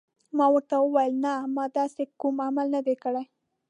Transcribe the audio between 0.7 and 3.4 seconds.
وویل: نه، ما داسې کوم عمل نه دی کړی.